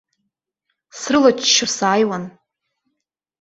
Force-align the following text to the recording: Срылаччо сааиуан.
Срылаччо 0.99 1.67
сааиуан. 1.77 2.23